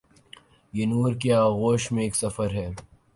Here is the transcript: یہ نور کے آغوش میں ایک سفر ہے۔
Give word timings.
یہ 0.73 0.85
نور 0.85 1.13
کے 1.13 1.33
آغوش 1.33 1.91
میں 1.91 2.03
ایک 2.03 2.15
سفر 2.15 2.51
ہے۔ 2.51 2.69